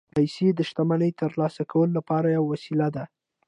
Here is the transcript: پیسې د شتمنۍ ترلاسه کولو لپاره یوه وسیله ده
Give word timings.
پیسې 0.17 0.47
د 0.53 0.59
شتمنۍ 0.69 1.11
ترلاسه 1.21 1.61
کولو 1.71 1.93
لپاره 1.99 2.27
یوه 2.37 2.47
وسیله 2.53 2.87
ده 2.95 3.03